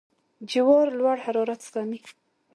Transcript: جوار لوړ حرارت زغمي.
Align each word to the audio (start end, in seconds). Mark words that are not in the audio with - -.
جوار 0.51 0.87
لوړ 0.99 1.17
حرارت 1.25 1.59
زغمي. 1.67 1.99